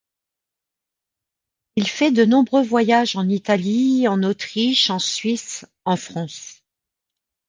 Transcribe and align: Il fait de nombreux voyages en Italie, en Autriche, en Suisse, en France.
Il 1.75 1.87
fait 1.87 2.09
de 2.09 2.25
nombreux 2.25 2.63
voyages 2.63 3.15
en 3.15 3.29
Italie, 3.29 4.07
en 4.07 4.23
Autriche, 4.23 4.89
en 4.89 4.97
Suisse, 4.97 5.67
en 5.85 5.95
France. 5.95 6.63